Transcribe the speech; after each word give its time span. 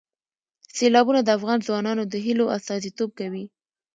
سیلابونه 0.77 1.19
د 1.23 1.29
افغان 1.37 1.59
ځوانانو 1.67 2.03
د 2.07 2.13
هیلو 2.25 2.45
استازیتوب 2.57 3.09
کوي. 3.19 3.45